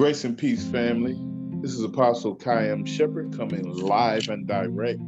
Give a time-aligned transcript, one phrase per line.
[0.00, 1.14] Grace and peace, family.
[1.60, 4.98] This is Apostle Kayam Shepherd coming live and direct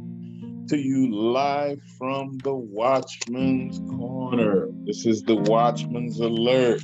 [0.67, 4.67] to you live from the Watchman's Corner.
[4.85, 6.83] This is the Watchman's Alert,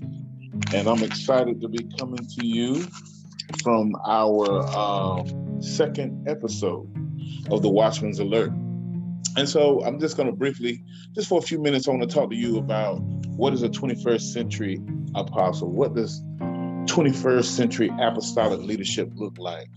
[0.73, 2.83] and I'm excited to be coming to you
[3.61, 6.89] from our um, second episode
[7.51, 8.49] of the Watchman's Alert.
[9.37, 10.83] And so I'm just going to briefly,
[11.13, 13.01] just for a few minutes, I want to talk to you about
[13.35, 14.81] what is a 21st century
[15.13, 15.71] apostle?
[15.71, 16.23] What does
[16.89, 19.69] 21st century apostolic leadership look like?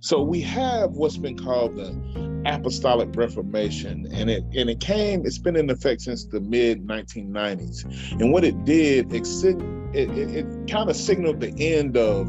[0.00, 5.36] So we have what's been called the apostolic reformation and it and it came it's
[5.36, 9.26] been in effect since the mid 1990s and what it did it,
[9.92, 12.26] it, it, it kind of signaled the end of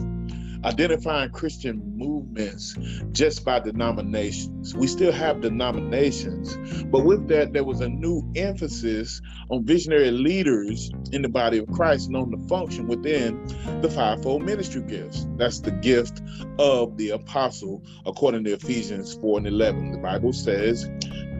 [0.63, 2.77] identifying Christian movements
[3.11, 4.75] just by denominations.
[4.75, 10.91] We still have denominations, but with that, there was a new emphasis on visionary leaders
[11.11, 13.43] in the body of Christ known to function within
[13.81, 15.27] the fivefold ministry gifts.
[15.37, 16.21] That's the gift
[16.59, 19.91] of the apostle, according to Ephesians 4 and 11.
[19.91, 20.89] The Bible says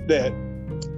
[0.08, 0.34] that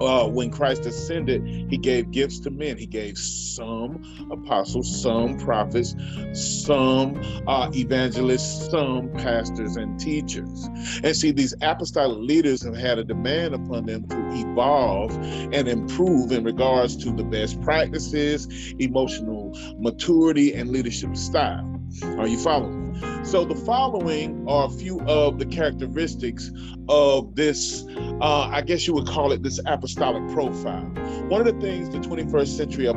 [0.01, 2.77] uh, when Christ ascended, he gave gifts to men.
[2.77, 5.95] He gave some apostles, some prophets,
[6.33, 10.67] some uh, evangelists, some pastors and teachers.
[11.03, 16.31] And see, these apostolic leaders have had a demand upon them to evolve and improve
[16.31, 18.47] in regards to the best practices,
[18.79, 21.69] emotional maturity, and leadership style.
[22.17, 22.82] Are you following?
[23.23, 26.51] So the following are a few of the characteristics
[26.89, 27.85] of this,
[28.21, 30.85] uh, I guess you would call it this apostolic profile.
[31.29, 32.93] One of the things the 21st century uh,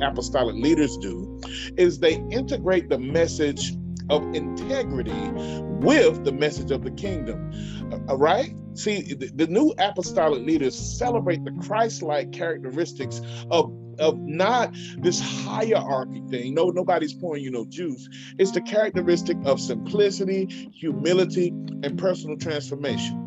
[0.00, 1.40] apostolic leaders do
[1.76, 3.72] is they integrate the message
[4.10, 5.30] of integrity
[5.82, 7.50] with the message of the kingdom.
[8.08, 8.54] Uh, right?
[8.74, 13.20] See, the, the new apostolic leaders celebrate the Christ like characteristics
[13.50, 16.54] of of not this hierarchy thing.
[16.54, 18.08] No, nobody's pouring you no juice.
[18.38, 21.48] It's the characteristic of simplicity, humility,
[21.82, 23.22] and personal transformation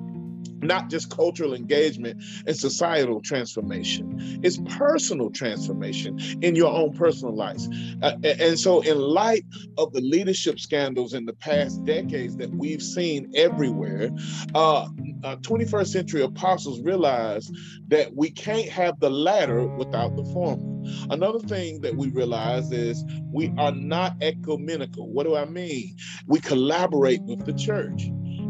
[0.62, 4.40] not just cultural engagement and societal transformation.
[4.44, 7.70] It's personal transformation in your own personal lives.
[8.02, 9.46] Uh, and so, in light
[9.78, 14.10] of the leadership scandals in the past decades that we've seen everywhere,
[14.54, 14.88] uh,
[15.26, 17.52] uh, 21st century apostles realized
[17.88, 20.84] that we can't have the latter without the former.
[21.10, 23.04] Another thing that we realize is
[23.34, 25.12] we are not ecumenical.
[25.12, 25.98] What do I mean?
[26.28, 28.04] We collaborate with the church.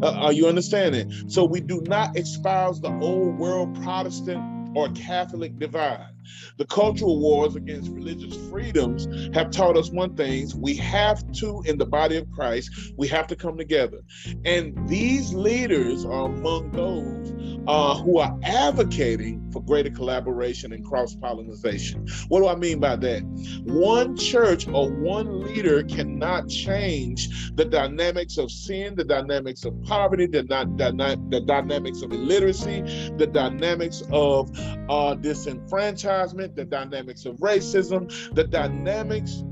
[0.04, 1.30] Uh, are you understanding?
[1.30, 6.10] So we do not espouse the old world Protestant or Catholic divide.
[6.58, 11.78] The cultural wars against religious freedoms have taught us one thing we have to, in
[11.78, 14.00] the body of Christ, we have to come together.
[14.44, 17.34] And these leaders are among those
[17.68, 22.06] uh, who are advocating for greater collaboration and cross pollination.
[22.28, 23.24] What do I mean by that?
[23.64, 30.26] One church or one leader cannot change the dynamics of sin, the dynamics of poverty,
[30.26, 32.82] the, the, dynamics of illiteracy,
[33.18, 34.50] the dynamics of
[34.90, 36.15] uh, disenfranchisement
[36.56, 39.44] the dynamics of racism, the dynamics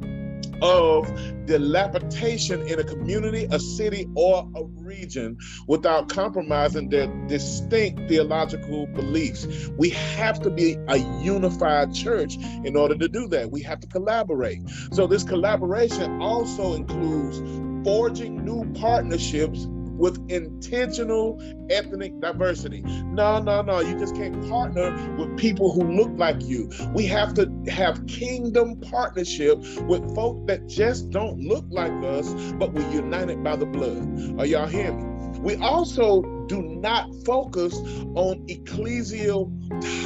[0.61, 1.05] of
[1.45, 5.37] dilapidation in a community, a city, or a region
[5.67, 9.69] without compromising their distinct theological beliefs.
[9.77, 13.51] We have to be a unified church in order to do that.
[13.51, 14.61] We have to collaborate.
[14.93, 17.39] So, this collaboration also includes
[17.83, 22.81] forging new partnerships with intentional ethnic diversity.
[22.81, 23.79] No, no, no.
[23.79, 26.69] You just can't partner with people who look like you.
[26.93, 32.73] We have to have kingdom partnership with folk that just don't look like us, but
[32.73, 34.39] we're united by the blood.
[34.39, 35.39] Are y'all hearing me?
[35.39, 37.75] We also do not focus
[38.15, 39.51] on ecclesial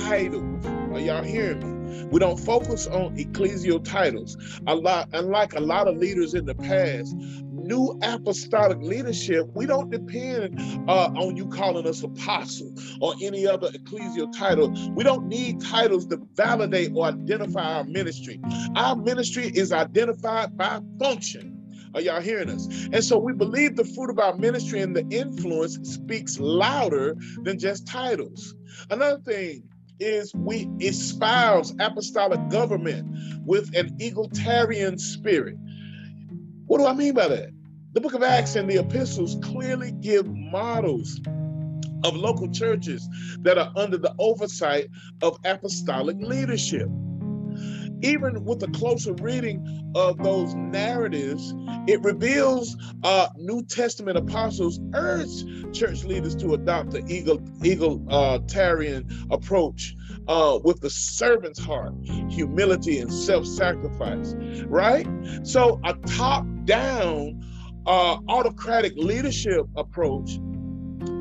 [0.07, 0.65] titles.
[0.93, 1.77] Are y'all hearing me?
[2.11, 4.37] We don't focus on ecclesial titles.
[4.67, 7.15] A lot, unlike a lot of leaders in the past,
[7.67, 13.69] new apostolic leadership, we don't depend uh, on you calling us apostle or any other
[13.69, 14.73] ecclesial title.
[14.95, 18.39] We don't need titles to validate or identify our ministry.
[18.75, 21.53] Our ministry is identified by function.
[21.93, 22.67] Are y'all hearing us?
[22.91, 27.57] And so we believe the fruit of our ministry and the influence speaks louder than
[27.57, 28.53] just titles.
[28.89, 29.63] Another thing
[29.99, 33.07] is we espouse apostolic government
[33.45, 35.55] with an egalitarian spirit.
[36.67, 37.49] What do I mean by that?
[37.93, 41.19] The book of Acts and the epistles clearly give models
[42.03, 43.07] of local churches
[43.41, 44.89] that are under the oversight
[45.21, 46.87] of apostolic leadership.
[48.03, 51.55] Even with a closer reading of those narratives,
[51.87, 59.95] it reveals uh, New Testament apostles urged church leaders to adopt the eagle, egalitarian approach
[60.27, 61.95] uh, with the servant's heart,
[62.29, 64.35] humility, and self sacrifice,
[64.67, 65.07] right?
[65.41, 67.41] So, a top down
[67.87, 70.39] uh, autocratic leadership approach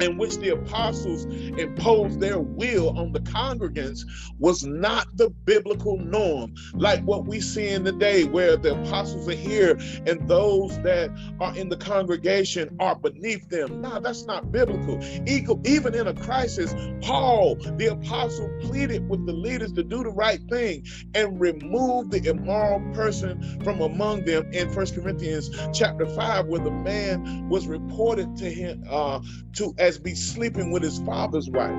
[0.01, 4.01] in which the apostles imposed their will on the congregants
[4.39, 9.29] was not the biblical norm, like what we see in the day, where the apostles
[9.29, 13.81] are here and those that are in the congregation are beneath them.
[13.81, 15.03] No, that's not biblical.
[15.27, 20.41] Even in a crisis, Paul, the apostle, pleaded with the leaders to do the right
[20.51, 20.85] thing
[21.15, 26.71] and remove the immoral person from among them in First Corinthians chapter 5, where the
[26.71, 29.21] man was reported to him uh,
[29.55, 31.75] to as be sleeping with his father's wife.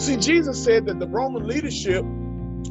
[0.00, 2.04] See, Jesus said that the Roman leadership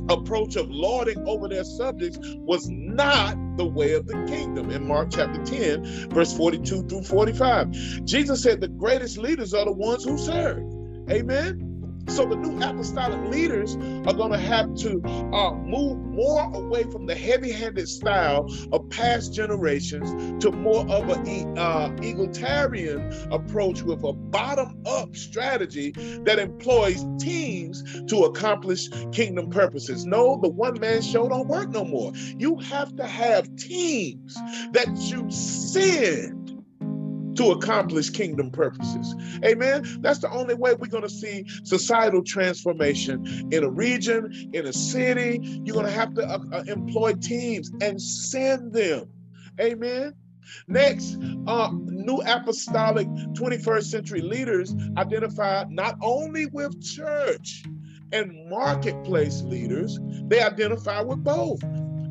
[0.09, 5.09] approach of lording over their subjects was not the way of the kingdom in Mark
[5.11, 7.71] chapter 10, verse 42 through 45.
[8.03, 10.63] Jesus said the greatest leaders are the ones who serve.
[11.09, 11.72] Amen.
[12.07, 15.01] So the new apostolic leaders are going to have to
[15.33, 21.57] uh, move more away from the heavy-handed style of past generations to more of an
[21.57, 25.91] uh, egalitarian approach with a bottom-up strategy
[26.23, 30.05] that employs teams to accomplish kingdom purposes.
[30.05, 32.13] No, the one-man show don't work no more.
[32.37, 34.35] You have to have teams
[34.71, 36.42] that you send
[37.35, 39.15] to accomplish kingdom purposes.
[39.43, 39.83] Amen.
[40.01, 44.73] That's the only way we're going to see societal transformation in a region, in a
[44.73, 45.39] city.
[45.63, 49.09] You're going to have to uh, uh, employ teams and send them.
[49.59, 50.13] Amen.
[50.67, 57.63] Next, uh, new apostolic 21st century leaders identify not only with church
[58.11, 61.61] and marketplace leaders, they identify with both.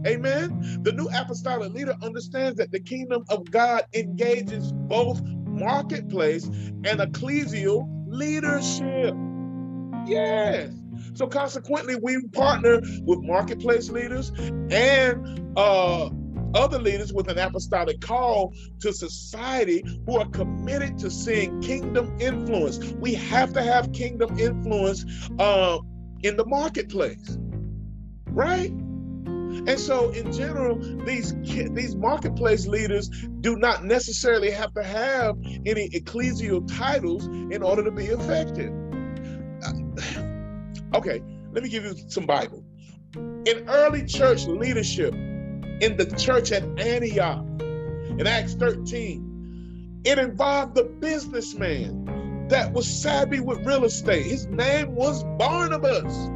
[0.06, 0.80] Amen.
[0.82, 7.86] The new apostolic leader understands that the kingdom of God engages both marketplace and ecclesial
[8.06, 9.14] leadership.
[10.06, 10.72] Yes.
[11.14, 14.32] So consequently, we partner with marketplace leaders
[14.70, 16.10] and uh,
[16.54, 22.78] other leaders with an apostolic call to society who are committed to seeing kingdom influence.
[22.94, 25.04] We have to have kingdom influence
[25.38, 25.78] uh,
[26.22, 27.38] in the marketplace,
[28.28, 28.72] right?
[29.66, 31.34] And so, in general, these
[31.72, 33.08] these marketplace leaders
[33.40, 38.72] do not necessarily have to have any ecclesial titles in order to be effective.
[39.62, 41.22] Uh, okay,
[41.52, 42.64] let me give you some Bible.
[43.14, 50.84] In early church leadership, in the church at Antioch, in Acts 13, it involved the
[50.84, 54.26] businessman that was savvy with real estate.
[54.26, 56.30] His name was Barnabas.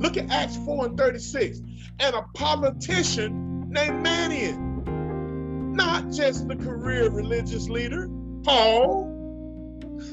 [0.00, 1.60] Look at Acts 4 and 36
[2.00, 4.86] and a politician named Manaen.
[5.74, 8.08] Not just the career religious leader,
[8.42, 9.08] Paul.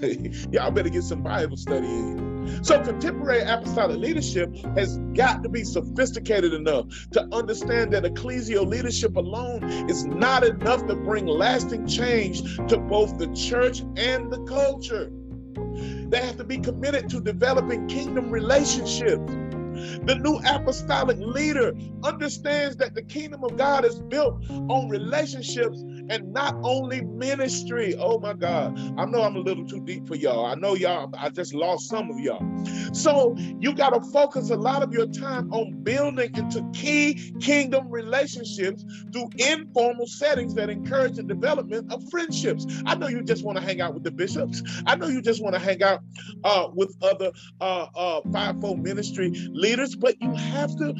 [0.51, 2.27] Y'all better get some Bible study in.
[2.63, 9.15] So, contemporary apostolic leadership has got to be sophisticated enough to understand that ecclesial leadership
[9.15, 15.11] alone is not enough to bring lasting change to both the church and the culture.
[16.09, 19.31] They have to be committed to developing kingdom relationships
[20.05, 26.33] the new apostolic leader understands that the kingdom of God is built on relationships and
[26.33, 27.95] not only ministry.
[27.97, 28.77] Oh my God.
[28.97, 30.45] I know I'm a little too deep for y'all.
[30.45, 32.43] I know y'all, I just lost some of y'all.
[32.93, 37.89] So you got to focus a lot of your time on building into key kingdom
[37.89, 42.65] relationships through informal settings that encourage the development of friendships.
[42.85, 44.61] I know you just want to hang out with the bishops.
[44.85, 46.01] I know you just want to hang out
[46.43, 47.31] uh, with other
[47.61, 50.93] uh, uh, fivefold ministry leaders, but you have to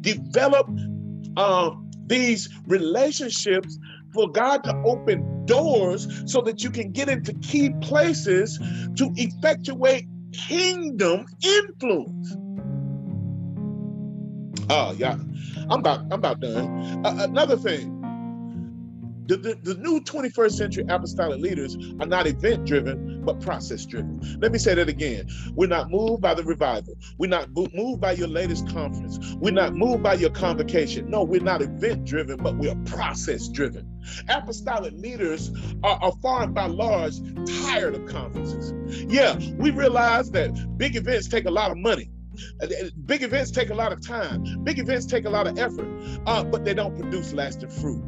[0.00, 0.68] develop
[1.36, 3.78] um, these relationships
[4.12, 8.58] for God to open doors so that you can get into key places
[8.96, 12.36] to effectuate kingdom influence.
[14.70, 15.18] Oh, yeah.
[15.68, 17.04] I'm about I'm about done.
[17.04, 18.01] Uh, another thing,
[19.26, 24.20] the, the, the, new 21st century apostolic leaders are not event driven, but process driven.
[24.40, 25.28] Let me say that again.
[25.54, 26.94] We're not moved by the revival.
[27.18, 29.34] We're not moved by your latest conference.
[29.36, 31.08] We're not moved by your convocation.
[31.08, 33.88] No, we're not event driven, but we are process driven.
[34.28, 35.52] Apostolic leaders
[35.84, 37.14] are, are far by large
[37.62, 38.72] tired of conferences.
[39.08, 42.10] Yeah, we realize that big events take a lot of money.
[43.06, 44.64] Big events take a lot of time.
[44.64, 45.86] Big events take a lot of effort,
[46.26, 48.02] uh, but they don't produce lasting fruit.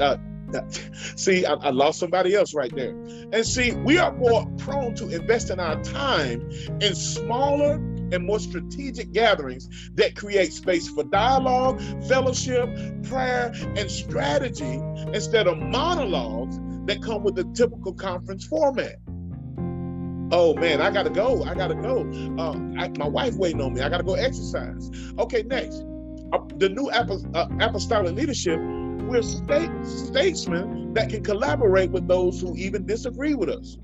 [0.00, 0.16] Uh,
[1.16, 2.90] see, I, I, lost somebody else right there.
[3.32, 6.48] And see, we are more prone to invest in our time
[6.80, 7.74] in smaller
[8.12, 12.68] and more strategic gatherings that create space for dialogue, fellowship,
[13.04, 14.80] prayer, and strategy
[15.12, 18.96] instead of monologues that come with the typical conference format.
[20.30, 21.42] Oh man, I gotta go.
[21.44, 22.00] I gotta go.
[22.38, 23.80] Uh, I, my wife waiting on me.
[23.80, 24.90] I gotta go exercise.
[25.18, 25.84] Okay, next,
[26.32, 28.60] uh, the new uh, apostolic leadership
[29.08, 33.78] we're state, statesmen that can collaborate with those who even disagree with us.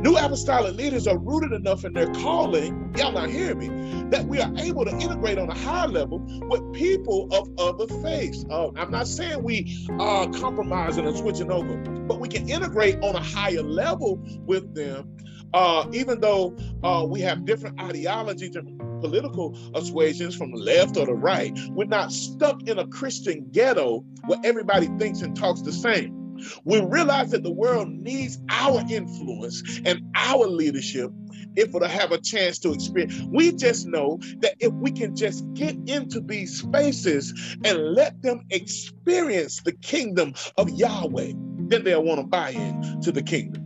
[0.00, 4.40] New apostolic leaders are rooted enough in their calling, y'all not hearing me, that we
[4.40, 8.44] are able to integrate on a higher level with people of other faiths.
[8.50, 11.76] Uh, I'm not saying we are compromising and switching over,
[12.06, 15.16] but we can integrate on a higher level with them,
[15.54, 18.56] uh, even though uh, we have different ideologies
[19.00, 21.56] political persuasions from the left or the right.
[21.70, 26.16] We're not stuck in a Christian ghetto where everybody thinks and talks the same.
[26.64, 31.10] We realize that the world needs our influence and our leadership
[31.56, 33.20] if it'll have a chance to experience.
[33.30, 38.46] We just know that if we can just get into these spaces and let them
[38.50, 41.32] experience the kingdom of Yahweh,
[41.68, 43.64] then they'll want to buy in to the kingdom.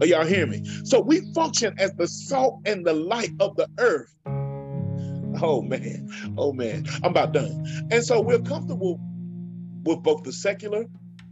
[0.00, 0.62] Are y'all hear me?
[0.84, 4.14] So we function as the salt and the light of the earth.
[5.40, 7.64] Oh man, oh man, I'm about done.
[7.90, 9.00] And so we're comfortable
[9.84, 10.86] with both the secular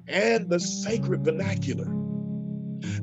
[0.09, 1.87] and the sacred vernacular.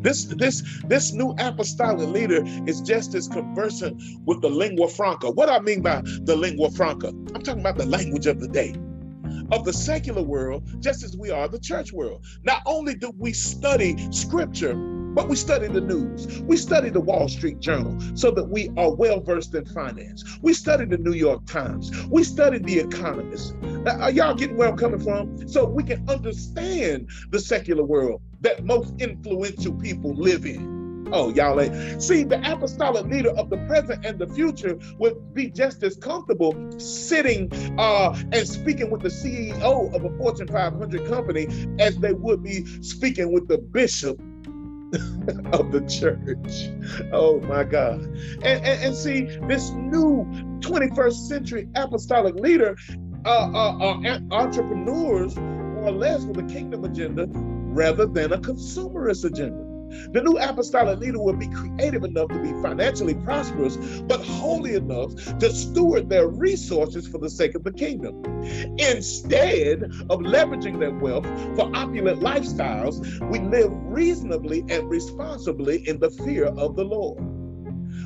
[0.02, 5.32] This this this new apostolic leader is just as conversant with the lingua franca.
[5.32, 8.76] What I mean by the lingua franca, I'm talking about the language of the day.
[9.52, 12.24] Of the secular world, just as we are the church world.
[12.44, 14.76] Not only do we study scripture,
[15.20, 16.42] but we study the news.
[16.44, 20.24] We study the Wall Street Journal so that we are well versed in finance.
[20.42, 21.92] We study the New York Times.
[22.08, 23.54] We study the Economist.
[23.86, 25.46] Are y'all getting where I'm coming from?
[25.46, 31.10] So we can understand the secular world that most influential people live in.
[31.12, 32.02] Oh, y'all ain't.
[32.02, 36.56] See, the apostolic leader of the present and the future would be just as comfortable
[36.80, 41.48] sitting uh, and speaking with the CEO of a Fortune 500 company
[41.78, 44.18] as they would be speaking with the bishop
[45.54, 47.04] of the church.
[47.14, 48.02] Oh my God.
[48.44, 50.26] And, and, and, see, this new
[50.62, 52.76] 21st century apostolic leader
[53.26, 59.26] uh, uh, uh, entrepreneurs more or less with a kingdom agenda rather than a consumerist
[59.26, 59.69] agenda.
[60.12, 65.14] The new apostolic leader will be creative enough to be financially prosperous, but holy enough
[65.40, 68.24] to steward their resources for the sake of the kingdom.
[68.78, 76.10] Instead of leveraging their wealth for opulent lifestyles, we live reasonably and responsibly in the
[76.10, 77.20] fear of the Lord.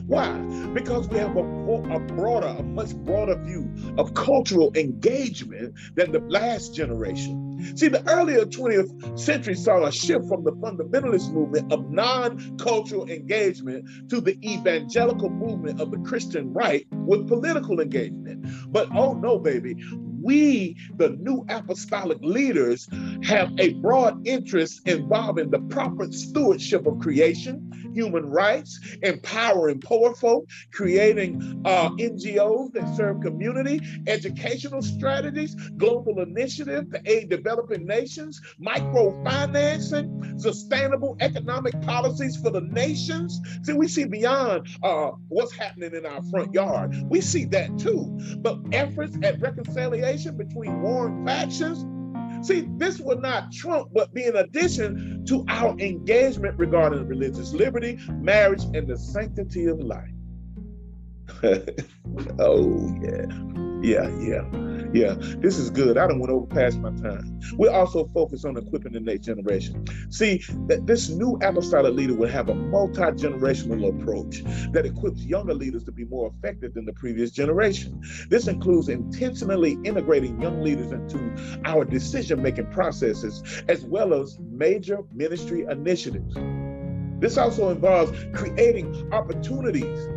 [0.07, 0.33] Why?
[0.73, 6.19] Because we have a, a broader, a much broader view of cultural engagement than the
[6.19, 7.52] last generation.
[7.75, 13.09] See, the earlier 20th century saw a shift from the fundamentalist movement of non cultural
[13.09, 18.45] engagement to the evangelical movement of the Christian right with political engagement.
[18.71, 19.75] But oh no, baby,
[20.23, 22.87] we, the new apostolic leaders,
[23.23, 30.49] have a broad interest involving the proper stewardship of creation, human rights, empowering poor folk,
[30.71, 40.39] creating uh, NGOs that serve community, educational strategies, global initiative to aid developing nations, microfinancing,
[40.39, 43.39] sustainable economic policies for the nations.
[43.63, 46.95] See, we see beyond uh, what's happening in our front yard.
[47.09, 48.17] We see that too.
[48.37, 51.85] But efforts at reconciliation between warring factions
[52.43, 57.97] See, this would not trump, but be in addition to our engagement regarding religious liberty,
[58.19, 60.09] marriage, and the sanctity of life.
[62.39, 63.72] oh, yeah.
[63.83, 64.45] Yeah, yeah,
[64.93, 65.15] yeah.
[65.39, 65.97] This is good.
[65.97, 67.37] I don't want to overpass my time.
[67.57, 69.85] we also focus on equipping the next generation.
[70.09, 75.83] See, that this new apostolic leader will have a multi-generational approach that equips younger leaders
[75.83, 78.01] to be more effective than the previous generation.
[78.29, 81.19] This includes intentionally integrating young leaders into
[81.65, 86.37] our decision-making processes, as well as major ministry initiatives.
[87.19, 90.07] This also involves creating opportunities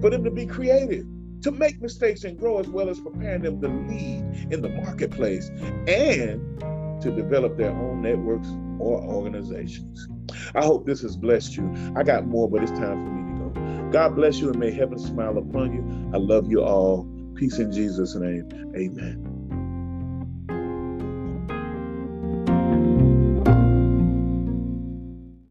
[0.00, 1.04] for them to be creative
[1.42, 5.50] to make mistakes and grow, as well as preparing them to lead in the marketplace
[5.88, 6.60] and
[7.02, 8.48] to develop their own networks
[8.80, 10.08] or organizations.
[10.54, 11.72] I hope this has blessed you.
[11.96, 13.90] I got more, but it's time for me to go.
[13.92, 16.10] God bless you and may heaven smile upon you.
[16.14, 17.08] I love you all.
[17.34, 18.48] Peace in Jesus' name.
[18.76, 19.27] Amen.